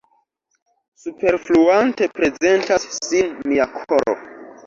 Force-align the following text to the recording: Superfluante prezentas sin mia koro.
Superfluante 1.01 2.09
prezentas 2.19 2.87
sin 3.09 3.31
mia 3.51 3.71
koro. 3.77 4.17